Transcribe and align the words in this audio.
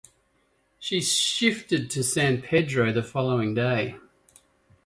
She 0.79 0.99
shifted 0.99 1.91
to 1.91 2.03
San 2.03 2.41
Pedro 2.41 2.91
the 2.91 3.03
following 3.03 3.53
day. 3.53 3.99